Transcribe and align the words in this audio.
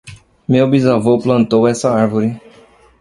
Meu 0.47 0.67
bisavô 0.67 1.19
plantou 1.21 1.67
essa 1.67 1.91
árvore. 1.91 2.41